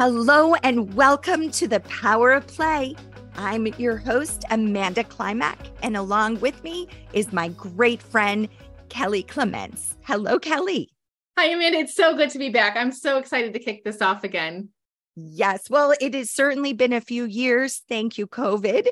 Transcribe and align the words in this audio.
Hello 0.00 0.54
and 0.62 0.94
welcome 0.94 1.50
to 1.50 1.68
the 1.68 1.80
Power 1.80 2.32
of 2.32 2.46
Play. 2.46 2.96
I'm 3.34 3.66
your 3.66 3.98
host, 3.98 4.46
Amanda 4.50 5.04
Klimak, 5.04 5.58
and 5.82 5.94
along 5.94 6.40
with 6.40 6.64
me 6.64 6.88
is 7.12 7.34
my 7.34 7.48
great 7.48 8.00
friend, 8.00 8.48
Kelly 8.88 9.22
Clements. 9.22 9.98
Hello, 10.04 10.38
Kelly. 10.38 10.88
Hi, 11.36 11.48
Amanda. 11.48 11.80
It's 11.80 11.94
so 11.94 12.16
good 12.16 12.30
to 12.30 12.38
be 12.38 12.48
back. 12.48 12.78
I'm 12.78 12.92
so 12.92 13.18
excited 13.18 13.52
to 13.52 13.58
kick 13.58 13.84
this 13.84 14.00
off 14.00 14.24
again. 14.24 14.70
Yes. 15.16 15.68
Well, 15.68 15.92
it 16.00 16.14
has 16.14 16.30
certainly 16.30 16.72
been 16.72 16.94
a 16.94 17.02
few 17.02 17.26
years. 17.26 17.82
Thank 17.86 18.16
you, 18.16 18.26
COVID. 18.26 18.88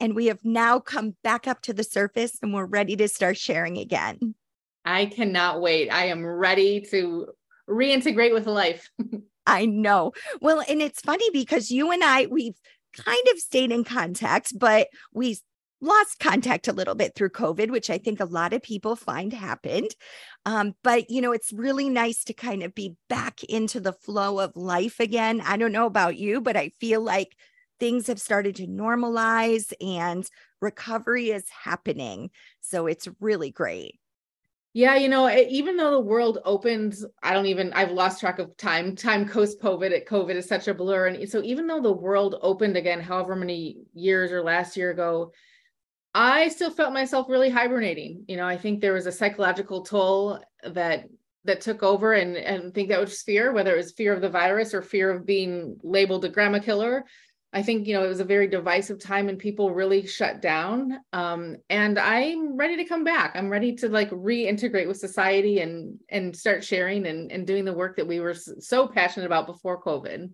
And 0.00 0.14
we 0.14 0.26
have 0.26 0.44
now 0.44 0.78
come 0.78 1.16
back 1.24 1.48
up 1.48 1.60
to 1.62 1.72
the 1.72 1.82
surface 1.82 2.38
and 2.40 2.54
we're 2.54 2.66
ready 2.66 2.94
to 2.98 3.08
start 3.08 3.36
sharing 3.36 3.78
again. 3.78 4.36
I 4.84 5.06
cannot 5.06 5.60
wait. 5.60 5.88
I 5.88 6.04
am 6.04 6.24
ready 6.24 6.82
to 6.92 7.30
reintegrate 7.68 8.32
with 8.32 8.46
life. 8.46 8.88
I 9.46 9.66
know. 9.66 10.12
Well, 10.40 10.62
and 10.68 10.80
it's 10.80 11.00
funny 11.00 11.28
because 11.32 11.70
you 11.70 11.90
and 11.90 12.02
I, 12.04 12.26
we've 12.26 12.58
kind 12.96 13.26
of 13.32 13.38
stayed 13.38 13.72
in 13.72 13.84
contact, 13.84 14.58
but 14.58 14.88
we 15.12 15.38
lost 15.80 16.20
contact 16.20 16.68
a 16.68 16.72
little 16.72 16.94
bit 16.94 17.14
through 17.14 17.30
COVID, 17.30 17.70
which 17.70 17.90
I 17.90 17.98
think 17.98 18.20
a 18.20 18.24
lot 18.24 18.52
of 18.52 18.62
people 18.62 18.94
find 18.94 19.32
happened. 19.32 19.90
Um, 20.46 20.74
but, 20.84 21.10
you 21.10 21.20
know, 21.20 21.32
it's 21.32 21.52
really 21.52 21.88
nice 21.88 22.22
to 22.24 22.32
kind 22.32 22.62
of 22.62 22.74
be 22.74 22.94
back 23.08 23.42
into 23.44 23.80
the 23.80 23.92
flow 23.92 24.38
of 24.38 24.56
life 24.56 25.00
again. 25.00 25.40
I 25.40 25.56
don't 25.56 25.72
know 25.72 25.86
about 25.86 26.16
you, 26.16 26.40
but 26.40 26.56
I 26.56 26.70
feel 26.80 27.00
like 27.00 27.34
things 27.80 28.06
have 28.06 28.20
started 28.20 28.54
to 28.56 28.66
normalize 28.68 29.72
and 29.80 30.24
recovery 30.60 31.30
is 31.30 31.48
happening. 31.64 32.30
So 32.60 32.86
it's 32.86 33.08
really 33.20 33.50
great. 33.50 33.98
Yeah, 34.74 34.96
you 34.96 35.10
know, 35.10 35.28
even 35.28 35.76
though 35.76 35.90
the 35.90 36.00
world 36.00 36.38
opened, 36.46 36.96
I 37.22 37.34
don't 37.34 37.44
even, 37.46 37.74
I've 37.74 37.90
lost 37.90 38.20
track 38.20 38.38
of 38.38 38.56
time. 38.56 38.96
Time 38.96 39.28
post 39.28 39.60
COVID, 39.60 40.06
COVID 40.06 40.34
is 40.34 40.48
such 40.48 40.66
a 40.66 40.72
blur. 40.72 41.08
And 41.08 41.28
so 41.28 41.42
even 41.42 41.66
though 41.66 41.82
the 41.82 41.92
world 41.92 42.36
opened 42.40 42.78
again, 42.78 43.00
however 43.00 43.36
many 43.36 43.82
years 43.92 44.32
or 44.32 44.42
last 44.42 44.76
year 44.76 44.90
ago, 44.90 45.32
I 46.14 46.48
still 46.48 46.70
felt 46.70 46.94
myself 46.94 47.28
really 47.28 47.50
hibernating. 47.50 48.24
You 48.28 48.38
know, 48.38 48.46
I 48.46 48.56
think 48.56 48.80
there 48.80 48.94
was 48.94 49.06
a 49.06 49.12
psychological 49.12 49.82
toll 49.82 50.42
that 50.64 51.06
that 51.44 51.60
took 51.60 51.82
over 51.82 52.12
and 52.12 52.36
and 52.36 52.66
I 52.66 52.70
think 52.70 52.88
that 52.90 53.00
was 53.00 53.22
fear, 53.22 53.52
whether 53.52 53.74
it 53.74 53.78
was 53.78 53.92
fear 53.92 54.14
of 54.14 54.20
the 54.20 54.28
virus 54.28 54.74
or 54.74 54.82
fear 54.82 55.10
of 55.10 55.26
being 55.26 55.78
labeled 55.82 56.24
a 56.24 56.28
grandma 56.28 56.60
killer. 56.60 57.04
I 57.54 57.62
think 57.62 57.86
you 57.86 57.94
know 57.94 58.04
it 58.04 58.08
was 58.08 58.20
a 58.20 58.24
very 58.24 58.46
divisive 58.46 58.98
time 58.98 59.28
and 59.28 59.38
people 59.38 59.74
really 59.74 60.06
shut 60.06 60.40
down. 60.40 60.98
Um, 61.12 61.56
and 61.68 61.98
I'm 61.98 62.56
ready 62.56 62.76
to 62.76 62.84
come 62.84 63.04
back. 63.04 63.32
I'm 63.34 63.50
ready 63.50 63.74
to 63.76 63.88
like 63.88 64.10
reintegrate 64.10 64.88
with 64.88 64.96
society 64.96 65.60
and 65.60 65.98
and 66.08 66.34
start 66.34 66.64
sharing 66.64 67.06
and 67.06 67.30
and 67.30 67.46
doing 67.46 67.64
the 67.64 67.72
work 67.72 67.96
that 67.96 68.06
we 68.06 68.20
were 68.20 68.34
so 68.34 68.86
passionate 68.86 69.26
about 69.26 69.46
before 69.46 69.82
COVID. 69.82 70.30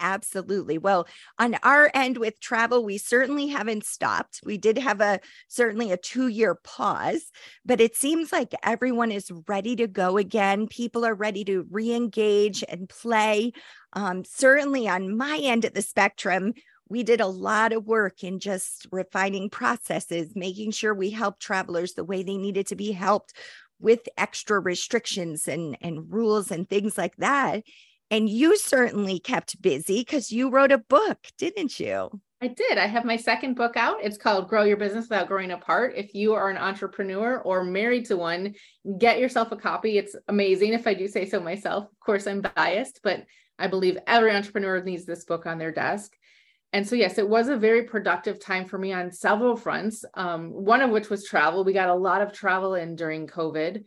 Absolutely. 0.00 0.76
Well, 0.76 1.06
on 1.38 1.54
our 1.62 1.90
end 1.94 2.18
with 2.18 2.40
travel, 2.40 2.84
we 2.84 2.98
certainly 2.98 3.46
haven't 3.46 3.84
stopped. 3.86 4.40
We 4.44 4.58
did 4.58 4.76
have 4.78 5.00
a 5.00 5.20
certainly 5.48 5.92
a 5.92 5.96
two 5.96 6.28
year 6.28 6.56
pause, 6.56 7.30
but 7.64 7.80
it 7.80 7.96
seems 7.96 8.32
like 8.32 8.54
everyone 8.62 9.12
is 9.12 9.30
ready 9.46 9.76
to 9.76 9.86
go 9.86 10.18
again. 10.18 10.66
People 10.66 11.04
are 11.04 11.14
ready 11.14 11.44
to 11.44 11.66
re 11.70 11.94
engage 11.94 12.64
and 12.68 12.88
play. 12.88 13.52
Um, 13.92 14.24
certainly 14.24 14.88
on 14.88 15.16
my 15.16 15.38
end 15.40 15.64
of 15.64 15.74
the 15.74 15.82
spectrum, 15.82 16.54
we 16.88 17.02
did 17.02 17.20
a 17.20 17.26
lot 17.26 17.72
of 17.72 17.86
work 17.86 18.24
in 18.24 18.40
just 18.40 18.86
refining 18.90 19.48
processes, 19.48 20.32
making 20.34 20.72
sure 20.72 20.92
we 20.92 21.10
helped 21.10 21.40
travelers 21.40 21.94
the 21.94 22.04
way 22.04 22.22
they 22.22 22.36
needed 22.36 22.66
to 22.66 22.76
be 22.76 22.92
helped 22.92 23.32
with 23.80 24.00
extra 24.18 24.58
restrictions 24.60 25.48
and, 25.48 25.76
and 25.80 26.12
rules 26.12 26.50
and 26.50 26.68
things 26.68 26.98
like 26.98 27.16
that. 27.16 27.62
And 28.10 28.28
you 28.28 28.56
certainly 28.56 29.18
kept 29.18 29.60
busy 29.60 30.00
because 30.00 30.30
you 30.30 30.50
wrote 30.50 30.72
a 30.72 30.78
book, 30.78 31.18
didn't 31.38 31.80
you? 31.80 32.10
I 32.40 32.48
did. 32.48 32.76
I 32.76 32.86
have 32.86 33.06
my 33.06 33.16
second 33.16 33.54
book 33.54 33.74
out. 33.76 33.96
It's 34.02 34.18
called 34.18 34.48
Grow 34.48 34.64
Your 34.64 34.76
Business 34.76 35.04
Without 35.04 35.28
Growing 35.28 35.52
Apart. 35.52 35.94
If 35.96 36.14
you 36.14 36.34
are 36.34 36.50
an 36.50 36.58
entrepreneur 36.58 37.38
or 37.38 37.64
married 37.64 38.04
to 38.06 38.18
one, 38.18 38.54
get 38.98 39.18
yourself 39.18 39.50
a 39.50 39.56
copy. 39.56 39.96
It's 39.96 40.14
amazing 40.28 40.74
if 40.74 40.86
I 40.86 40.92
do 40.92 41.08
say 41.08 41.26
so 41.26 41.40
myself. 41.40 41.84
Of 41.84 42.00
course, 42.00 42.26
I'm 42.26 42.42
biased, 42.42 43.00
but 43.02 43.24
I 43.58 43.68
believe 43.68 43.96
every 44.06 44.34
entrepreneur 44.34 44.82
needs 44.82 45.06
this 45.06 45.24
book 45.24 45.46
on 45.46 45.56
their 45.56 45.72
desk. 45.72 46.12
And 46.74 46.86
so, 46.86 46.96
yes, 46.96 47.16
it 47.18 47.28
was 47.28 47.48
a 47.48 47.56
very 47.56 47.84
productive 47.84 48.40
time 48.40 48.66
for 48.66 48.76
me 48.76 48.92
on 48.92 49.10
several 49.10 49.56
fronts, 49.56 50.04
um, 50.14 50.50
one 50.50 50.82
of 50.82 50.90
which 50.90 51.08
was 51.08 51.24
travel. 51.24 51.64
We 51.64 51.72
got 51.72 51.88
a 51.88 51.94
lot 51.94 52.20
of 52.20 52.32
travel 52.32 52.74
in 52.74 52.96
during 52.96 53.26
COVID 53.26 53.84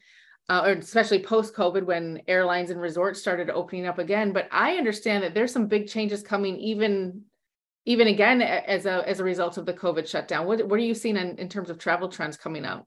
uh, 0.49 0.63
or 0.65 0.71
especially 0.73 1.23
post 1.23 1.53
COVID 1.53 1.85
when 1.85 2.21
airlines 2.27 2.69
and 2.69 2.79
resorts 2.79 3.19
started 3.19 3.49
opening 3.49 3.85
up 3.85 3.99
again. 3.99 4.31
But 4.31 4.47
I 4.51 4.75
understand 4.75 5.23
that 5.23 5.33
there's 5.33 5.51
some 5.51 5.67
big 5.67 5.87
changes 5.87 6.21
coming, 6.21 6.57
even 6.57 7.23
even 7.85 8.07
again 8.07 8.41
as 8.41 8.85
a 8.85 9.07
as 9.07 9.19
a 9.19 9.23
result 9.23 9.57
of 9.57 9.65
the 9.65 9.73
COVID 9.73 10.07
shutdown. 10.07 10.45
What 10.45 10.67
what 10.67 10.79
are 10.79 10.83
you 10.83 10.93
seeing 10.93 11.17
in, 11.17 11.37
in 11.37 11.49
terms 11.49 11.69
of 11.69 11.77
travel 11.77 12.09
trends 12.09 12.37
coming 12.37 12.65
out? 12.65 12.85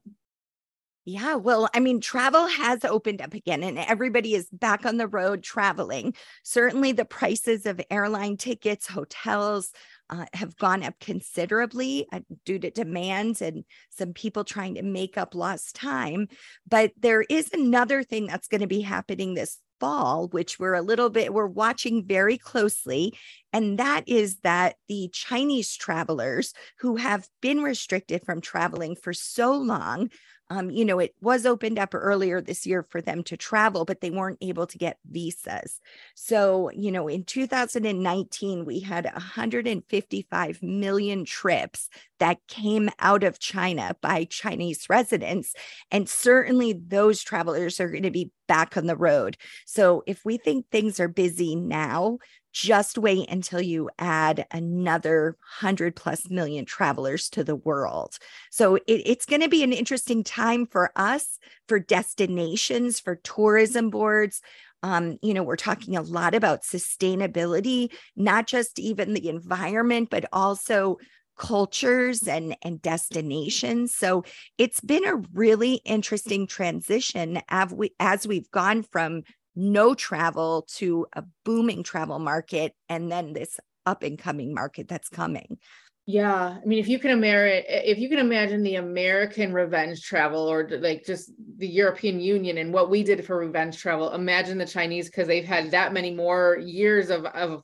Yeah, 1.03 1.33
well, 1.33 1.67
I 1.73 1.79
mean, 1.79 1.99
travel 1.99 2.45
has 2.45 2.85
opened 2.85 3.23
up 3.23 3.33
again 3.33 3.63
and 3.63 3.79
everybody 3.79 4.35
is 4.35 4.47
back 4.51 4.85
on 4.85 4.97
the 4.97 5.07
road 5.07 5.41
traveling. 5.41 6.13
Certainly, 6.43 6.91
the 6.91 7.05
prices 7.05 7.65
of 7.65 7.81
airline 7.89 8.37
tickets, 8.37 8.85
hotels, 8.85 9.71
uh, 10.11 10.25
have 10.33 10.57
gone 10.57 10.83
up 10.83 10.93
considerably 10.99 12.05
uh, 12.11 12.19
due 12.45 12.59
to 12.59 12.69
demands 12.69 13.41
and 13.41 13.63
some 13.89 14.13
people 14.13 14.43
trying 14.43 14.75
to 14.75 14.83
make 14.83 15.17
up 15.17 15.33
lost 15.33 15.75
time. 15.75 16.27
But 16.67 16.91
there 16.99 17.21
is 17.21 17.49
another 17.53 18.03
thing 18.03 18.27
that's 18.27 18.47
going 18.47 18.61
to 18.61 18.67
be 18.67 18.81
happening 18.81 19.33
this 19.33 19.57
fall, 19.79 20.27
which 20.27 20.59
we're 20.59 20.75
a 20.75 20.81
little 20.81 21.09
bit, 21.09 21.33
we're 21.33 21.47
watching 21.47 22.05
very 22.05 22.37
closely. 22.37 23.17
And 23.51 23.79
that 23.79 24.07
is 24.07 24.37
that 24.43 24.75
the 24.87 25.09
Chinese 25.11 25.75
travelers 25.75 26.53
who 26.79 26.97
have 26.97 27.27
been 27.41 27.63
restricted 27.63 28.23
from 28.23 28.41
traveling 28.41 28.95
for 28.95 29.11
so 29.11 29.53
long 29.55 30.09
um, 30.51 30.69
you 30.69 30.83
know, 30.83 30.99
it 30.99 31.15
was 31.21 31.45
opened 31.45 31.79
up 31.79 31.95
earlier 31.95 32.41
this 32.41 32.67
year 32.67 32.85
for 32.89 32.99
them 32.99 33.23
to 33.23 33.37
travel, 33.37 33.85
but 33.85 34.01
they 34.01 34.09
weren't 34.09 34.37
able 34.41 34.67
to 34.67 34.77
get 34.77 34.97
visas. 35.09 35.79
So, 36.13 36.69
you 36.71 36.91
know, 36.91 37.07
in 37.07 37.23
2019, 37.23 38.65
we 38.65 38.81
had 38.81 39.05
155 39.05 40.61
million 40.61 41.23
trips 41.23 41.89
that 42.19 42.45
came 42.49 42.89
out 42.99 43.23
of 43.23 43.39
China 43.39 43.95
by 44.01 44.25
Chinese 44.25 44.89
residents. 44.89 45.55
And 45.89 46.09
certainly 46.09 46.73
those 46.73 47.23
travelers 47.23 47.79
are 47.79 47.89
going 47.89 48.03
to 48.03 48.11
be 48.11 48.31
back 48.51 48.75
on 48.75 48.85
the 48.85 48.97
road. 48.97 49.37
So, 49.65 50.03
if 50.05 50.25
we 50.25 50.35
think 50.35 50.65
things 50.67 50.99
are 50.99 51.07
busy 51.07 51.55
now, 51.55 52.17
just 52.51 52.97
wait 52.97 53.29
until 53.29 53.61
you 53.61 53.89
add 53.97 54.45
another 54.51 55.37
100 55.61 55.95
plus 55.95 56.29
million 56.29 56.65
travelers 56.65 57.29
to 57.29 57.45
the 57.45 57.55
world. 57.55 58.17
So 58.49 58.75
it, 58.75 58.83
it's 58.87 59.25
going 59.25 59.39
to 59.39 59.47
be 59.47 59.63
an 59.63 59.71
interesting 59.71 60.21
time 60.21 60.67
for 60.67 60.91
us, 60.97 61.39
for 61.69 61.79
destinations, 61.79 62.99
for 62.99 63.15
tourism 63.15 63.89
boards. 63.89 64.41
Um, 64.83 65.17
you 65.21 65.33
know, 65.33 65.43
we're 65.43 65.55
talking 65.55 65.95
a 65.95 66.01
lot 66.01 66.35
about 66.35 66.63
sustainability, 66.63 67.93
not 68.17 68.47
just 68.47 68.79
even 68.79 69.13
the 69.13 69.29
environment, 69.29 70.09
but 70.09 70.25
also 70.33 70.97
cultures 71.41 72.27
and 72.27 72.55
and 72.61 72.79
destinations 72.83 73.95
so 73.95 74.23
it's 74.59 74.79
been 74.79 75.05
a 75.05 75.15
really 75.33 75.81
interesting 75.85 76.45
transition 76.45 77.41
as 77.49 77.73
we 77.73 77.91
as 77.99 78.27
we've 78.27 78.51
gone 78.51 78.83
from 78.83 79.23
no 79.55 79.95
travel 79.95 80.67
to 80.75 81.07
a 81.13 81.23
booming 81.43 81.81
travel 81.81 82.19
market 82.19 82.73
and 82.89 83.11
then 83.11 83.33
this 83.33 83.59
up 83.85 84.03
and 84.03 84.17
coming 84.17 84.53
market 84.53 84.87
that's 84.87 85.09
coming. 85.09 85.57
Yeah, 86.05 86.57
I 86.61 86.65
mean, 86.65 86.79
if 86.79 86.87
you 86.87 86.99
can 86.99 87.11
imagine, 87.11 87.63
if 87.67 87.99
you 87.99 88.09
can 88.09 88.19
imagine 88.19 88.63
the 88.63 88.75
American 88.75 89.53
revenge 89.53 90.01
travel, 90.01 90.41
or 90.41 90.67
like 90.67 91.05
just 91.05 91.31
the 91.57 91.67
European 91.67 92.19
Union 92.19 92.57
and 92.57 92.73
what 92.73 92.89
we 92.89 93.03
did 93.03 93.23
for 93.25 93.37
revenge 93.37 93.77
travel, 93.77 94.11
imagine 94.11 94.57
the 94.57 94.65
Chinese 94.65 95.05
because 95.05 95.27
they've 95.27 95.45
had 95.45 95.71
that 95.71 95.93
many 95.93 96.11
more 96.11 96.57
years 96.57 97.11
of 97.11 97.25
of 97.25 97.61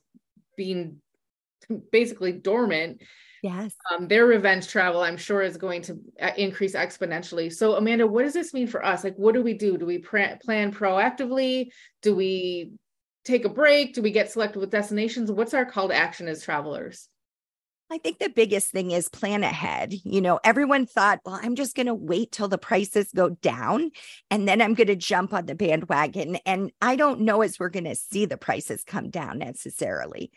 being 0.56 0.98
basically 1.92 2.32
dormant 2.32 3.02
Yes. 3.44 3.74
Um, 3.92 4.08
their 4.08 4.26
revenge 4.26 4.68
travel, 4.68 5.02
I'm 5.02 5.18
sure, 5.18 5.42
is 5.42 5.58
going 5.58 5.82
to 5.84 6.00
uh, 6.22 6.32
increase 6.38 6.74
exponentially. 6.74 7.54
So, 7.54 7.76
Amanda, 7.76 8.08
what 8.08 8.24
does 8.24 8.34
this 8.34 8.54
mean 8.54 8.68
for 8.68 8.84
us? 8.84 9.04
Like, 9.04 9.16
what 9.16 9.34
do 9.34 9.44
we 9.44 9.54
do? 9.54 9.78
Do 9.78 9.86
we 9.86 10.00
plan 10.00 10.40
proactively? 10.44 11.68
Do 12.02 12.16
we 12.16 12.72
take 13.26 13.46
a 13.46 13.50
break? 13.50 13.94
Do 13.94 14.02
we 14.02 14.12
get 14.12 14.32
selected 14.32 14.60
with 14.60 14.72
destinations? 14.72 15.32
What's 15.32 15.54
our 15.54 15.66
call 15.66 15.90
to 15.90 15.96
action 15.96 16.28
as 16.28 16.44
travelers? 16.44 17.10
I 17.90 17.98
think 18.00 18.20
the 18.20 18.30
biggest 18.30 18.72
thing 18.72 18.92
is 18.92 19.08
plan 19.08 19.44
ahead. 19.44 19.94
You 20.04 20.20
know, 20.20 20.42
everyone 20.44 20.86
thought, 20.86 21.22
well, 21.26 21.40
I'm 21.42 21.56
just 21.56 21.74
going 21.74 21.86
to 21.86 21.94
wait 21.94 22.34
till 22.34 22.50
the 22.50 22.58
prices 22.58 23.10
go 23.16 23.30
down 23.30 23.92
and 24.30 24.46
then 24.46 24.62
I'm 24.62 24.74
going 24.74 24.88
to 24.88 24.96
jump 24.96 25.34
on 25.34 25.46
the 25.46 25.56
bandwagon. 25.56 26.36
And 26.46 26.72
I 26.82 26.98
don't 26.98 27.22
know 27.22 27.42
as 27.44 27.60
we're 27.60 27.70
going 27.70 27.86
to 27.86 27.96
see 27.96 28.26
the 28.26 28.38
prices 28.38 28.84
come 28.86 29.10
down 29.10 29.40
necessarily. 29.40 30.32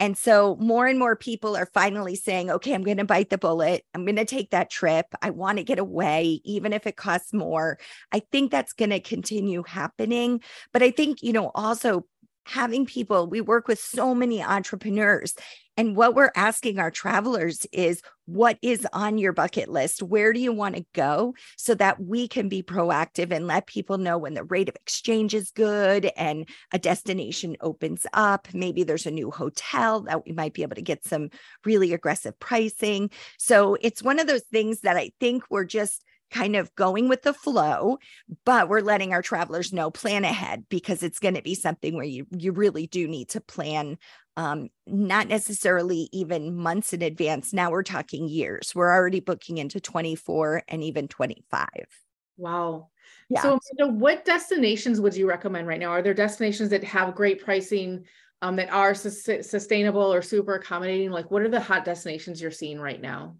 And 0.00 0.18
so 0.18 0.56
more 0.60 0.86
and 0.86 0.98
more 0.98 1.16
people 1.16 1.56
are 1.56 1.70
finally 1.72 2.16
saying, 2.16 2.50
okay, 2.50 2.74
I'm 2.74 2.82
going 2.82 2.98
to 2.98 3.04
bite 3.04 3.30
the 3.30 3.38
bullet. 3.38 3.84
I'm 3.94 4.04
going 4.04 4.16
to 4.16 4.24
take 4.24 4.50
that 4.50 4.68
trip. 4.68 5.06
I 5.22 5.30
want 5.30 5.58
to 5.58 5.64
get 5.64 5.78
away, 5.78 6.40
even 6.44 6.72
if 6.72 6.86
it 6.86 6.96
costs 6.96 7.32
more. 7.32 7.78
I 8.12 8.20
think 8.32 8.50
that's 8.50 8.72
going 8.72 8.90
to 8.90 9.00
continue 9.00 9.62
happening. 9.66 10.42
But 10.72 10.82
I 10.82 10.90
think, 10.90 11.22
you 11.22 11.32
know, 11.32 11.50
also 11.54 12.04
having 12.46 12.86
people, 12.86 13.26
we 13.26 13.40
work 13.40 13.66
with 13.66 13.80
so 13.80 14.14
many 14.14 14.42
entrepreneurs. 14.42 15.34
And 15.76 15.94
what 15.96 16.14
we're 16.14 16.30
asking 16.34 16.78
our 16.78 16.90
travelers 16.90 17.66
is 17.70 18.00
what 18.24 18.56
is 18.62 18.86
on 18.92 19.18
your 19.18 19.32
bucket 19.32 19.68
list? 19.68 20.02
Where 20.02 20.32
do 20.32 20.40
you 20.40 20.52
want 20.52 20.76
to 20.76 20.86
go 20.94 21.34
so 21.56 21.74
that 21.74 22.00
we 22.00 22.28
can 22.28 22.48
be 22.48 22.62
proactive 22.62 23.30
and 23.30 23.46
let 23.46 23.66
people 23.66 23.98
know 23.98 24.16
when 24.16 24.34
the 24.34 24.44
rate 24.44 24.68
of 24.68 24.76
exchange 24.76 25.34
is 25.34 25.50
good 25.50 26.10
and 26.16 26.48
a 26.72 26.78
destination 26.78 27.56
opens 27.60 28.06
up? 28.14 28.48
Maybe 28.54 28.84
there's 28.84 29.06
a 29.06 29.10
new 29.10 29.30
hotel 29.30 30.02
that 30.02 30.24
we 30.24 30.32
might 30.32 30.54
be 30.54 30.62
able 30.62 30.76
to 30.76 30.82
get 30.82 31.04
some 31.04 31.28
really 31.64 31.92
aggressive 31.92 32.38
pricing. 32.38 33.10
So 33.38 33.76
it's 33.80 34.02
one 34.02 34.18
of 34.18 34.28
those 34.28 34.44
things 34.52 34.80
that 34.80 34.96
I 34.96 35.10
think 35.20 35.42
we're 35.50 35.64
just 35.64 36.04
kind 36.30 36.56
of 36.56 36.74
going 36.74 37.08
with 37.08 37.22
the 37.22 37.32
flow, 37.32 37.98
but 38.44 38.68
we're 38.68 38.80
letting 38.80 39.12
our 39.12 39.22
travelers 39.22 39.72
know 39.72 39.90
plan 39.90 40.24
ahead 40.24 40.64
because 40.68 41.02
it's 41.02 41.18
going 41.18 41.34
to 41.34 41.42
be 41.42 41.54
something 41.54 41.94
where 41.94 42.04
you 42.04 42.26
you 42.36 42.52
really 42.52 42.86
do 42.86 43.06
need 43.06 43.28
to 43.30 43.40
plan 43.40 43.98
um, 44.36 44.68
not 44.86 45.28
necessarily 45.28 46.08
even 46.12 46.56
months 46.56 46.92
in 46.92 47.02
advance. 47.02 47.52
Now 47.52 47.70
we're 47.70 47.82
talking 47.82 48.28
years. 48.28 48.74
We're 48.74 48.92
already 48.92 49.20
booking 49.20 49.58
into 49.58 49.80
24 49.80 50.62
and 50.68 50.82
even 50.82 51.08
25. 51.08 51.68
Wow. 52.36 52.88
Yeah. 53.30 53.42
So, 53.42 53.58
Amanda, 53.78 53.98
what 53.98 54.24
destinations 54.24 55.00
would 55.00 55.16
you 55.16 55.28
recommend 55.28 55.66
right 55.66 55.80
now? 55.80 55.90
Are 55.90 56.02
there 56.02 56.14
destinations 56.14 56.68
that 56.70 56.84
have 56.84 57.14
great 57.14 57.42
pricing, 57.42 58.04
um, 58.42 58.56
that 58.56 58.70
are 58.70 58.94
su- 58.94 59.42
sustainable 59.42 60.12
or 60.12 60.20
super 60.20 60.56
accommodating? 60.56 61.10
Like, 61.10 61.30
what 61.30 61.42
are 61.42 61.48
the 61.48 61.60
hot 61.60 61.84
destinations 61.84 62.40
you're 62.40 62.50
seeing 62.50 62.78
right 62.78 63.00
now? 63.00 63.36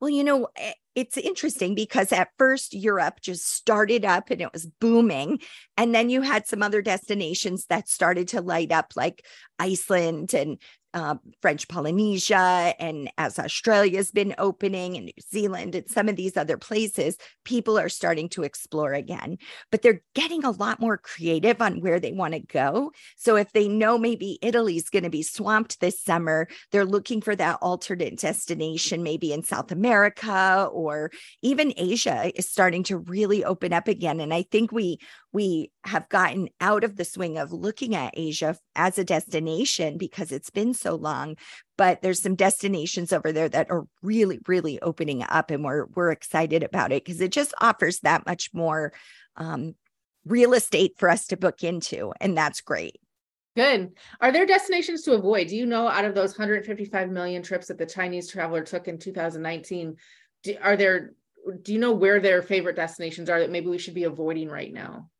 Well, 0.00 0.10
you 0.10 0.22
know, 0.22 0.48
eh, 0.56 0.74
it's 0.94 1.16
interesting 1.16 1.74
because 1.74 2.12
at 2.12 2.30
first 2.38 2.74
Europe 2.74 3.20
just 3.20 3.46
started 3.46 4.04
up 4.04 4.30
and 4.30 4.40
it 4.40 4.52
was 4.52 4.66
booming. 4.66 5.40
And 5.76 5.94
then 5.94 6.10
you 6.10 6.22
had 6.22 6.46
some 6.46 6.62
other 6.62 6.82
destinations 6.82 7.66
that 7.66 7.88
started 7.88 8.28
to 8.28 8.40
light 8.40 8.72
up, 8.72 8.92
like 8.96 9.24
Iceland 9.58 10.34
and 10.34 10.58
uh, 10.94 11.16
French 11.42 11.68
Polynesia, 11.68 12.74
and 12.78 13.10
as 13.18 13.38
Australia's 13.38 14.10
been 14.10 14.34
opening, 14.38 14.96
and 14.96 15.06
New 15.06 15.22
Zealand, 15.30 15.74
and 15.74 15.88
some 15.88 16.08
of 16.08 16.16
these 16.16 16.36
other 16.36 16.56
places, 16.56 17.16
people 17.44 17.78
are 17.78 17.88
starting 17.88 18.28
to 18.30 18.42
explore 18.42 18.92
again. 18.92 19.38
But 19.70 19.82
they're 19.82 20.02
getting 20.14 20.44
a 20.44 20.50
lot 20.50 20.80
more 20.80 20.96
creative 20.96 21.60
on 21.60 21.80
where 21.80 22.00
they 22.00 22.12
want 22.12 22.34
to 22.34 22.40
go. 22.40 22.92
So 23.16 23.36
if 23.36 23.52
they 23.52 23.68
know 23.68 23.98
maybe 23.98 24.38
Italy's 24.42 24.88
going 24.88 25.04
to 25.04 25.10
be 25.10 25.22
swamped 25.22 25.80
this 25.80 26.00
summer, 26.00 26.48
they're 26.72 26.84
looking 26.84 27.20
for 27.20 27.36
that 27.36 27.58
alternate 27.60 28.18
destination, 28.18 29.02
maybe 29.02 29.32
in 29.32 29.42
South 29.42 29.70
America 29.72 30.68
or 30.72 31.10
even 31.42 31.72
Asia 31.76 32.32
is 32.34 32.48
starting 32.48 32.82
to 32.84 32.98
really 32.98 33.44
open 33.44 33.72
up 33.72 33.88
again. 33.88 34.20
And 34.20 34.32
I 34.32 34.42
think 34.42 34.72
we 34.72 34.98
we 35.32 35.70
have 35.84 36.08
gotten 36.08 36.48
out 36.60 36.84
of 36.84 36.96
the 36.96 37.04
swing 37.04 37.38
of 37.38 37.52
looking 37.52 37.94
at 37.94 38.14
Asia 38.16 38.56
as 38.74 38.98
a 38.98 39.04
destination 39.04 39.98
because 39.98 40.32
it's 40.32 40.50
been 40.50 40.74
so 40.74 40.94
long. 40.94 41.36
But 41.76 42.02
there's 42.02 42.22
some 42.22 42.34
destinations 42.34 43.12
over 43.12 43.32
there 43.32 43.48
that 43.48 43.70
are 43.70 43.86
really, 44.02 44.40
really 44.46 44.80
opening 44.80 45.22
up, 45.22 45.50
and 45.50 45.64
we're 45.64 45.86
we're 45.94 46.10
excited 46.10 46.62
about 46.62 46.92
it 46.92 47.04
because 47.04 47.20
it 47.20 47.32
just 47.32 47.54
offers 47.60 48.00
that 48.00 48.26
much 48.26 48.50
more 48.52 48.92
um, 49.36 49.74
real 50.24 50.54
estate 50.54 50.94
for 50.98 51.08
us 51.08 51.26
to 51.28 51.36
book 51.36 51.62
into, 51.62 52.12
and 52.20 52.36
that's 52.36 52.60
great. 52.60 52.96
Good. 53.56 53.92
Are 54.20 54.30
there 54.32 54.46
destinations 54.46 55.02
to 55.02 55.14
avoid? 55.14 55.48
Do 55.48 55.56
you 55.56 55.66
know 55.66 55.88
out 55.88 56.04
of 56.04 56.14
those 56.14 56.38
155 56.38 57.10
million 57.10 57.42
trips 57.42 57.66
that 57.68 57.78
the 57.78 57.86
Chinese 57.86 58.30
traveler 58.30 58.62
took 58.62 58.86
in 58.86 58.98
2019, 58.98 59.96
do, 60.44 60.56
are 60.62 60.76
there 60.76 61.12
do 61.62 61.72
you 61.72 61.78
know 61.78 61.92
where 61.92 62.20
their 62.20 62.42
favorite 62.42 62.76
destinations 62.76 63.30
are 63.30 63.40
that 63.40 63.50
maybe 63.50 63.68
we 63.68 63.78
should 63.78 63.94
be 63.94 64.04
avoiding 64.04 64.48
right 64.48 64.72
now? 64.72 65.10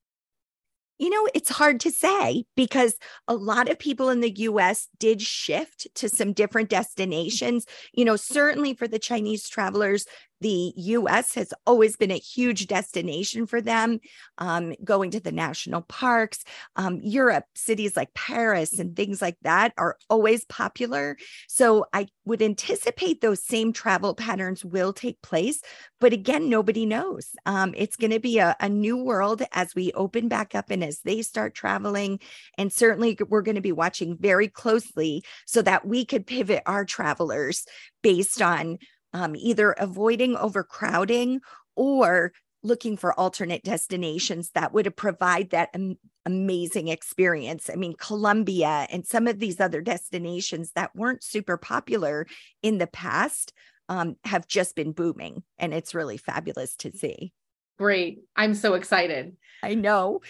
You 0.99 1.11
know, 1.11 1.29
it's 1.33 1.51
hard 1.51 1.81
to 1.81 1.91
say 1.91 2.45
because 2.57 2.97
a 3.29 3.35
lot 3.35 3.69
of 3.69 3.79
people 3.79 4.11
in 4.11 4.21
the 4.21 4.31
US 4.31 4.89
did 4.99 5.23
shift 5.23 5.87
to 5.95 6.09
some 6.09 6.33
different 6.33 6.71
destinations. 6.71 7.67
You 7.93 8.05
know, 8.05 8.17
certainly 8.17 8.75
for 8.75 8.89
the 8.89 8.99
Chinese 8.99 9.49
travelers, 9.49 10.07
the 10.41 10.73
US 10.77 11.35
has 11.35 11.53
always 11.67 11.97
been 11.97 12.11
a 12.11 12.19
huge 12.19 12.67
destination 12.67 13.47
for 13.47 13.61
them, 13.61 14.01
um, 14.39 14.75
going 14.85 15.11
to 15.13 15.21
the 15.21 15.33
national 15.33 15.83
parks. 15.83 16.45
Um, 16.77 17.01
Europe, 17.03 17.45
cities 17.55 17.97
like 17.97 18.15
Paris 18.15 18.79
and 18.79 18.95
things 18.95 19.21
like 19.21 19.37
that 19.43 19.73
are 19.77 19.97
always 20.09 20.45
popular. 20.45 21.17
So 21.49 21.87
I 21.93 22.09
would 22.25 22.43
anticipate 22.43 23.21
those 23.21 23.43
same 23.43 23.73
travel 23.73 24.15
patterns 24.15 24.65
will 24.65 24.93
take 24.93 25.21
place. 25.23 25.61
But 26.01 26.13
again, 26.13 26.49
nobody 26.49 26.87
knows. 26.87 27.31
Um, 27.47 27.75
it's 27.77 27.97
going 27.97 28.13
to 28.13 28.21
be 28.21 28.39
a, 28.39 28.57
a 28.61 28.69
new 28.69 28.97
world 28.97 29.43
as 29.53 29.75
we 29.75 29.93
open 29.93 30.29
back 30.29 30.55
up 30.55 30.71
and 30.71 30.85
as 30.85 31.01
they 31.01 31.23
start 31.23 31.55
traveling. 31.55 32.21
And 32.57 32.73
certainly 32.73 33.19
we're 33.29 33.43
going 33.43 33.57
to 33.57 33.61
be 33.61 33.73
watching 33.73 34.17
very 34.19 34.49
closely 34.49 35.25
so 35.47 35.63
that 35.63 35.87
we 35.87 36.05
could 36.05 36.27
pivot 36.27 36.63
our 36.67 36.85
travelers 36.85 37.65
based 38.03 38.41
on 38.41 38.79
um, 39.13 39.35
either 39.37 39.73
avoiding 39.73 40.37
overcrowding 40.37 41.41
or 41.77 42.33
looking 42.63 42.97
for 42.97 43.19
alternate 43.19 43.63
destinations 43.63 44.51
that 44.51 44.73
would 44.73 44.95
provide 44.97 45.51
that 45.51 45.71
am- 45.75 45.97
amazing 46.27 46.89
experience. 46.89 47.71
I 47.73 47.77
mean, 47.77 47.95
Colombia 47.95 48.87
and 48.91 49.07
some 49.07 49.27
of 49.27 49.39
these 49.39 49.61
other 49.61 49.81
destinations 49.81 50.73
that 50.73 50.95
weren't 50.95 51.23
super 51.23 51.57
popular 51.57 52.27
in 52.63 52.79
the 52.79 52.89
past 52.89 53.53
um, 53.89 54.17
have 54.25 54.47
just 54.47 54.77
been 54.77 54.93
booming, 54.93 55.43
and 55.59 55.73
it's 55.73 55.95
really 55.95 56.19
fabulous 56.19 56.77
to 56.77 56.93
see. 56.93 57.33
Great. 57.79 58.21
I'm 58.37 58.55
so 58.55 58.75
excited. 58.75 59.37
I 59.63 59.75
know. 59.75 60.21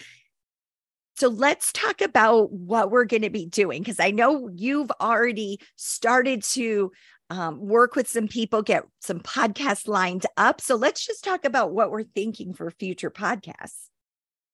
So 1.17 1.27
let's 1.27 1.73
talk 1.73 1.99
about 1.99 2.51
what 2.53 2.91
we're 2.91 3.03
going 3.03 3.23
to 3.23 3.29
be 3.29 3.45
doing 3.45 3.81
because 3.81 3.99
I 3.99 4.11
know 4.11 4.49
you've 4.55 4.91
already 5.01 5.59
started 5.75 6.43
to 6.43 6.91
um, 7.29 7.59
work 7.59 7.95
with 7.95 8.07
some 8.07 8.27
people, 8.27 8.61
get 8.61 8.83
some 8.99 9.19
podcasts 9.19 9.87
lined 9.87 10.25
up. 10.37 10.61
So 10.61 10.75
let's 10.75 11.05
just 11.05 11.23
talk 11.23 11.45
about 11.45 11.71
what 11.71 11.91
we're 11.91 12.03
thinking 12.03 12.53
for 12.53 12.71
future 12.71 13.11
podcasts. 13.11 13.89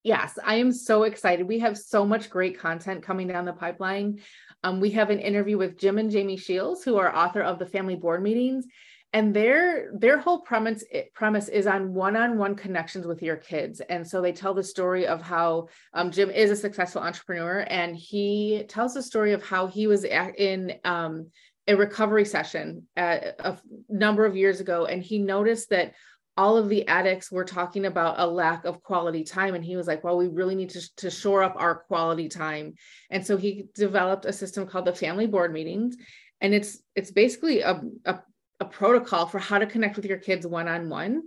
Yes, 0.04 0.38
I 0.44 0.56
am 0.56 0.72
so 0.72 1.04
excited. 1.04 1.48
We 1.48 1.60
have 1.60 1.78
so 1.78 2.06
much 2.06 2.30
great 2.30 2.60
content 2.60 3.02
coming 3.02 3.28
down 3.28 3.46
the 3.46 3.54
pipeline. 3.54 4.20
Um, 4.64 4.80
we 4.80 4.92
have 4.92 5.10
an 5.10 5.20
interview 5.20 5.58
with 5.58 5.80
Jim 5.80 5.98
and 5.98 6.12
Jamie 6.12 6.38
Sheils, 6.38 6.84
who 6.84 6.98
are 6.98 7.16
author 7.16 7.42
of 7.42 7.58
the 7.58 7.66
Family 7.66 7.96
Board 7.96 8.22
Meetings, 8.22 8.66
and 9.14 9.34
their 9.34 9.92
their 9.98 10.20
whole 10.20 10.42
premise 10.42 10.84
premise 11.16 11.48
is 11.48 11.66
on 11.66 11.94
one-on-one 11.94 12.56
connections 12.56 13.08
with 13.08 13.24
your 13.24 13.38
kids. 13.38 13.82
And 13.90 14.08
so 14.08 14.22
they 14.22 14.32
tell 14.32 14.54
the 14.54 14.64
story 14.64 15.08
of 15.08 15.22
how 15.22 15.70
um, 15.94 16.12
Jim 16.12 16.30
is 16.30 16.52
a 16.52 16.56
successful 16.56 17.02
entrepreneur, 17.02 17.66
and 17.68 17.96
he 17.96 18.66
tells 18.68 18.94
the 18.94 19.02
story 19.02 19.34
of 19.34 19.44
how 19.44 19.66
he 19.66 19.88
was 19.88 20.04
in 20.04 20.74
um, 20.84 21.32
a 21.68 21.76
recovery 21.76 22.26
session 22.26 22.88
a 22.96 23.58
number 23.90 24.26
of 24.26 24.36
years 24.36 24.60
ago, 24.60 24.86
and 24.86 25.02
he 25.02 25.20
noticed 25.20 25.70
that 25.70 25.94
all 26.38 26.58
of 26.58 26.70
the 26.70 26.88
addicts 26.88 27.32
were 27.32 27.46
talking 27.46 27.86
about 27.86 28.20
a 28.20 28.28
lack 28.28 28.66
of 28.66 28.84
quality 28.84 29.24
time 29.24 29.56
and 29.56 29.64
he 29.64 29.78
was 29.78 29.88
like 29.88 30.04
well 30.04 30.18
we 30.18 30.28
really 30.28 30.56
need 30.56 30.70
to, 30.70 30.96
to 30.98 31.10
shore 31.10 31.44
up 31.44 31.56
our 31.58 31.76
quality 31.76 32.28
time. 32.28 32.74
And 33.10 33.26
so 33.26 33.38
he 33.38 33.68
developed 33.74 34.26
a 34.26 34.34
system 34.34 34.68
called 34.68 34.86
the 34.86 34.94
family 34.94 35.28
board 35.28 35.54
meetings 35.54 35.96
and 36.42 36.54
it's 36.54 36.80
it's 36.96 37.12
basically 37.12 37.62
a, 37.62 37.82
a, 38.06 38.20
a 38.60 38.66
protocol 38.66 39.26
for 39.28 39.40
how 39.40 39.60
to 39.60 39.66
connect 39.66 39.96
with 39.96 40.06
your 40.06 40.18
kids 40.18 40.46
one-on-one 40.46 41.24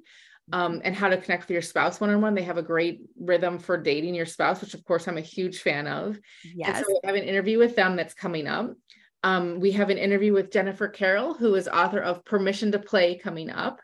um, 0.52 0.80
and 0.84 0.94
how 0.94 1.08
to 1.08 1.16
connect 1.16 1.44
with 1.44 1.50
your 1.50 1.62
spouse 1.62 2.00
one-on-one. 2.00 2.34
They 2.34 2.42
have 2.42 2.58
a 2.58 2.62
great 2.62 3.00
rhythm 3.18 3.58
for 3.58 3.78
dating 3.78 4.14
your 4.14 4.26
spouse 4.26 4.60
which 4.60 4.74
of 4.74 4.84
course 4.84 5.08
i'm 5.08 5.18
a 5.18 5.22
huge 5.22 5.60
fan 5.60 5.86
of. 5.86 6.18
Yes 6.44 6.76
and 6.76 6.86
so 6.86 7.00
we 7.02 7.08
have 7.08 7.16
an 7.16 7.24
interview 7.24 7.58
with 7.58 7.76
them 7.76 7.96
that's 7.96 8.14
coming 8.14 8.46
up 8.46 8.74
um, 9.22 9.60
we 9.60 9.72
have 9.72 9.90
an 9.90 9.98
interview 9.98 10.32
with 10.32 10.52
Jennifer 10.52 10.88
Carroll, 10.88 11.34
who 11.34 11.54
is 11.54 11.68
author 11.68 12.00
of 12.00 12.24
Permission 12.24 12.72
to 12.72 12.78
Play, 12.78 13.18
coming 13.18 13.50
up. 13.50 13.80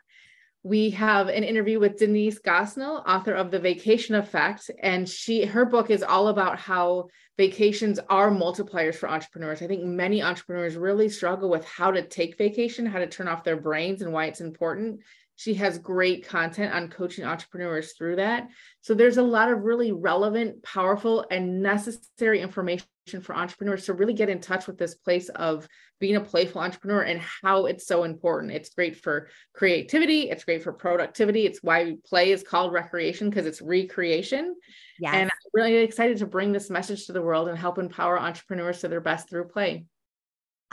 We 0.63 0.89
have 0.91 1.27
an 1.27 1.43
interview 1.43 1.79
with 1.79 1.99
Denise 1.99 2.39
Gosnell, 2.39 3.03
author 3.07 3.33
of 3.33 3.51
The 3.51 3.59
Vacation 3.59 4.15
Effect, 4.15 4.71
and 4.81 5.07
she 5.07 5.45
her 5.45 5.65
book 5.65 5.91
is 5.91 6.01
all 6.01 6.29
about 6.29 6.57
how 6.57 7.09
vacations 7.37 7.99
are 8.09 8.31
multipliers 8.31 8.95
for 8.95 9.09
entrepreneurs. 9.09 9.61
I 9.61 9.67
think 9.67 9.83
many 9.83 10.23
entrepreneurs 10.23 10.75
really 10.75 11.09
struggle 11.09 11.49
with 11.49 11.65
how 11.65 11.91
to 11.91 12.01
take 12.01 12.37
vacation, 12.37 12.85
how 12.85 12.99
to 12.99 13.07
turn 13.07 13.27
off 13.27 13.43
their 13.43 13.57
brains, 13.57 14.01
and 14.01 14.11
why 14.11 14.25
it's 14.25 14.41
important. 14.41 15.01
She 15.35 15.55
has 15.55 15.77
great 15.77 16.27
content 16.27 16.73
on 16.73 16.89
coaching 16.89 17.25
entrepreneurs 17.25 17.93
through 17.93 18.17
that. 18.17 18.47
So 18.81 18.93
there's 18.93 19.17
a 19.17 19.23
lot 19.23 19.51
of 19.51 19.63
really 19.63 19.91
relevant, 19.91 20.63
powerful, 20.63 21.25
and 21.29 21.61
necessary 21.61 22.41
information 22.41 22.87
for 23.21 23.35
entrepreneurs 23.35 23.85
to 23.85 23.93
really 23.93 24.13
get 24.13 24.29
in 24.29 24.39
touch 24.39 24.65
with 24.65 24.77
this 24.77 24.95
place 24.95 25.29
of 25.29 25.67
being 25.99 26.15
a 26.15 26.21
playful 26.21 26.61
entrepreneur 26.61 27.01
and 27.01 27.21
how 27.21 27.65
it's 27.65 27.85
so 27.85 28.03
important. 28.03 28.51
It's 28.51 28.69
great 28.69 28.97
for 28.97 29.29
creativity, 29.53 30.29
it's 30.29 30.43
great 30.43 30.63
for 30.63 30.73
productivity. 30.73 31.45
It's 31.45 31.61
why 31.61 31.97
play 32.05 32.31
is 32.31 32.43
called 32.43 32.73
recreation 32.73 33.29
because 33.29 33.45
it's 33.45 33.61
recreation. 33.61 34.55
Yes. 34.99 35.13
And 35.13 35.23
I'm 35.25 35.49
really 35.53 35.75
excited 35.77 36.17
to 36.17 36.25
bring 36.25 36.51
this 36.51 36.69
message 36.69 37.05
to 37.05 37.13
the 37.13 37.21
world 37.21 37.47
and 37.47 37.57
help 37.57 37.77
empower 37.77 38.19
entrepreneurs 38.19 38.81
to 38.81 38.87
their 38.87 39.01
best 39.01 39.29
through 39.29 39.49
play. 39.49 39.85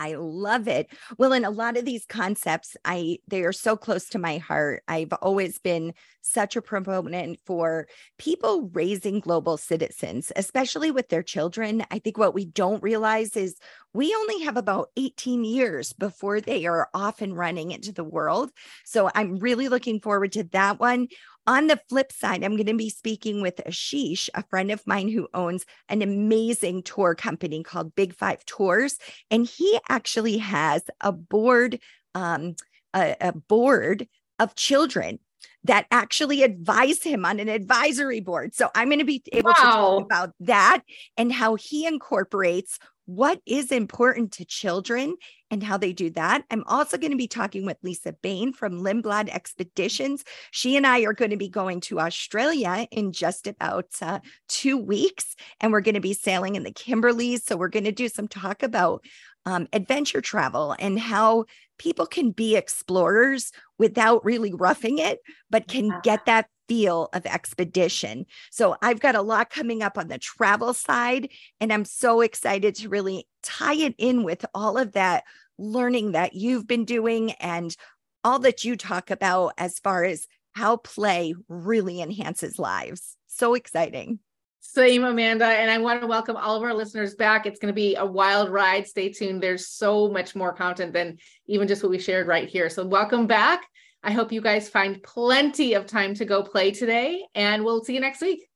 I 0.02 0.16
love 0.16 0.66
it. 0.66 0.88
Well, 1.16 1.32
and 1.32 1.46
a 1.46 1.50
lot 1.50 1.76
of 1.76 1.84
these 1.84 2.04
concepts, 2.06 2.76
I 2.84 3.18
they 3.28 3.44
are 3.44 3.52
so 3.52 3.76
close 3.76 4.08
to 4.08 4.18
my 4.18 4.38
heart. 4.38 4.82
I've 4.88 5.12
always 5.22 5.60
been 5.60 5.94
such 6.22 6.56
a 6.56 6.62
proponent 6.62 7.38
for 7.46 7.86
people 8.18 8.68
raising 8.72 9.20
global 9.20 9.56
citizens, 9.56 10.32
especially 10.34 10.90
with 10.90 11.08
their 11.08 11.22
children. 11.22 11.84
I 11.90 12.00
think 12.00 12.18
what 12.18 12.34
we 12.34 12.44
don't 12.44 12.82
realize 12.82 13.36
is 13.36 13.56
we 13.94 14.12
only 14.14 14.44
have 14.44 14.56
about 14.56 14.88
18 14.96 15.44
years 15.44 15.92
before 15.92 16.40
they 16.40 16.66
are 16.66 16.88
off 16.94 17.20
and 17.20 17.36
running 17.36 17.70
into 17.70 17.92
the 17.92 18.04
world. 18.04 18.50
So 18.84 19.10
I'm 19.14 19.36
really 19.36 19.68
looking 19.68 20.00
forward 20.00 20.32
to 20.32 20.44
that 20.44 20.80
one. 20.80 21.08
On 21.46 21.66
the 21.66 21.80
flip 21.88 22.12
side, 22.12 22.44
I'm 22.44 22.56
going 22.56 22.66
to 22.66 22.74
be 22.74 22.90
speaking 22.90 23.42
with 23.42 23.56
Ashish, 23.66 24.28
a 24.34 24.44
friend 24.44 24.70
of 24.70 24.86
mine 24.86 25.08
who 25.08 25.28
owns 25.34 25.66
an 25.88 26.00
amazing 26.00 26.84
tour 26.84 27.16
company 27.16 27.62
called 27.64 27.96
Big 27.96 28.14
Five 28.14 28.44
Tours. 28.44 28.96
And 29.30 29.44
he 29.46 29.78
actually 29.88 30.38
has 30.38 30.82
a 31.00 31.10
board, 31.10 31.80
um, 32.14 32.54
a, 32.94 33.16
a 33.20 33.32
board 33.32 34.06
of 34.38 34.54
children 34.54 35.18
that 35.64 35.86
actually 35.90 36.42
advise 36.42 37.02
him 37.02 37.24
on 37.24 37.38
an 37.40 37.48
advisory 37.48 38.20
board. 38.20 38.54
So 38.54 38.68
I'm 38.74 38.88
going 38.88 38.98
to 38.98 39.04
be 39.04 39.22
able 39.32 39.50
wow. 39.50 39.54
to 39.54 39.62
talk 39.62 40.04
about 40.04 40.30
that 40.40 40.82
and 41.16 41.32
how 41.32 41.54
he 41.54 41.86
incorporates 41.86 42.78
what 43.06 43.40
is 43.46 43.72
important 43.72 44.32
to 44.32 44.44
children 44.44 45.16
and 45.50 45.62
how 45.62 45.76
they 45.76 45.92
do 45.92 46.10
that. 46.10 46.44
I'm 46.50 46.64
also 46.66 46.96
going 46.96 47.10
to 47.10 47.16
be 47.16 47.28
talking 47.28 47.66
with 47.66 47.76
Lisa 47.82 48.14
Bain 48.22 48.52
from 48.52 48.80
Lindblad 48.80 49.28
Expeditions. 49.28 50.24
She 50.50 50.76
and 50.76 50.86
I 50.86 51.00
are 51.00 51.12
going 51.12 51.30
to 51.30 51.36
be 51.36 51.48
going 51.48 51.80
to 51.82 52.00
Australia 52.00 52.86
in 52.90 53.12
just 53.12 53.46
about 53.46 53.86
uh, 54.00 54.20
two 54.48 54.78
weeks, 54.78 55.34
and 55.60 55.72
we're 55.72 55.80
going 55.80 55.94
to 55.94 56.00
be 56.00 56.14
sailing 56.14 56.56
in 56.56 56.62
the 56.62 56.72
Kimberleys. 56.72 57.42
So 57.42 57.56
we're 57.56 57.68
going 57.68 57.84
to 57.84 57.92
do 57.92 58.08
some 58.08 58.28
talk 58.28 58.62
about 58.62 59.04
um, 59.44 59.66
adventure 59.72 60.20
travel 60.20 60.76
and 60.78 60.98
how 60.98 61.46
people 61.78 62.06
can 62.06 62.30
be 62.30 62.56
explorers 62.56 63.50
without 63.78 64.24
really 64.24 64.54
roughing 64.54 64.98
it, 64.98 65.18
but 65.50 65.66
can 65.66 65.92
get 66.02 66.26
that 66.26 66.46
feel 66.68 67.08
of 67.12 67.26
expedition. 67.26 68.26
So 68.50 68.76
I've 68.82 69.00
got 69.00 69.14
a 69.14 69.22
lot 69.22 69.50
coming 69.50 69.82
up 69.82 69.98
on 69.98 70.08
the 70.08 70.18
travel 70.18 70.74
side, 70.74 71.28
and 71.60 71.72
I'm 71.72 71.84
so 71.84 72.20
excited 72.20 72.74
to 72.76 72.88
really 72.88 73.26
tie 73.42 73.74
it 73.74 73.94
in 73.98 74.22
with 74.24 74.44
all 74.54 74.78
of 74.78 74.92
that 74.92 75.24
learning 75.58 76.12
that 76.12 76.34
you've 76.34 76.66
been 76.66 76.84
doing 76.84 77.32
and 77.32 77.76
all 78.24 78.38
that 78.40 78.64
you 78.64 78.76
talk 78.76 79.10
about 79.10 79.54
as 79.58 79.78
far 79.78 80.04
as 80.04 80.26
how 80.52 80.76
play 80.76 81.34
really 81.48 82.00
enhances 82.00 82.58
lives. 82.58 83.16
So 83.26 83.54
exciting. 83.54 84.18
Same, 84.60 85.04
Amanda. 85.04 85.46
And 85.46 85.70
I 85.70 85.78
want 85.78 86.00
to 86.00 86.06
welcome 86.06 86.36
all 86.36 86.56
of 86.56 86.62
our 86.62 86.72
listeners 86.72 87.14
back. 87.14 87.46
It's 87.46 87.58
going 87.58 87.72
to 87.72 87.74
be 87.74 87.96
a 87.96 88.06
wild 88.06 88.48
ride. 88.48 88.86
Stay 88.86 89.08
tuned. 89.08 89.42
There's 89.42 89.66
so 89.68 90.08
much 90.08 90.36
more 90.36 90.52
content 90.52 90.92
than 90.92 91.18
even 91.46 91.66
just 91.66 91.82
what 91.82 91.90
we 91.90 91.98
shared 91.98 92.28
right 92.28 92.48
here. 92.48 92.70
So, 92.70 92.86
welcome 92.86 93.26
back. 93.26 93.66
I 94.02 94.12
hope 94.12 94.32
you 94.32 94.40
guys 94.40 94.68
find 94.68 95.02
plenty 95.02 95.74
of 95.74 95.86
time 95.86 96.14
to 96.14 96.24
go 96.24 96.42
play 96.42 96.70
today, 96.72 97.24
and 97.34 97.64
we'll 97.64 97.84
see 97.84 97.94
you 97.94 98.00
next 98.00 98.20
week. 98.20 98.48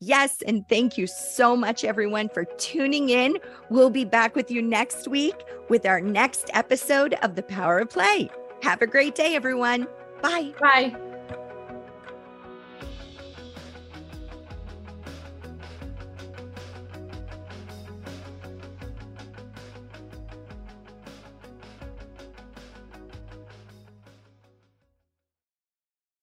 Yes. 0.00 0.42
And 0.46 0.68
thank 0.68 0.98
you 0.98 1.06
so 1.06 1.56
much, 1.56 1.82
everyone, 1.82 2.28
for 2.28 2.44
tuning 2.58 3.08
in. 3.08 3.38
We'll 3.70 3.90
be 3.90 4.04
back 4.04 4.36
with 4.36 4.50
you 4.50 4.60
next 4.60 5.08
week 5.08 5.34
with 5.68 5.86
our 5.86 6.00
next 6.00 6.50
episode 6.52 7.14
of 7.22 7.34
The 7.34 7.42
Power 7.42 7.78
of 7.78 7.90
Play. 7.90 8.28
Have 8.62 8.82
a 8.82 8.86
great 8.86 9.14
day, 9.14 9.34
everyone. 9.34 9.86
Bye. 10.22 10.52
Bye. 10.60 11.05